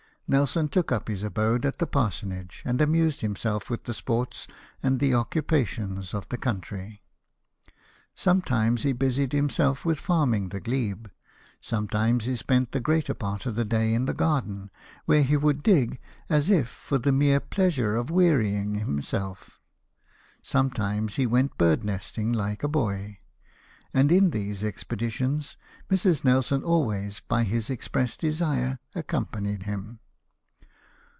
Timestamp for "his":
1.09-1.23, 27.43-27.69